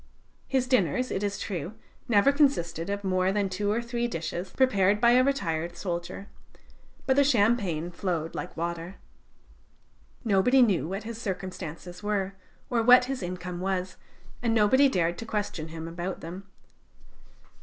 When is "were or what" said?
12.01-13.05